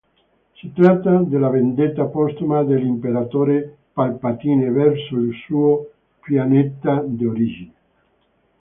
[0.55, 5.91] Si tratta della vendetta postuma dell'Imperatore Palpatine verso il suo
[6.23, 7.73] pianeta d'origine.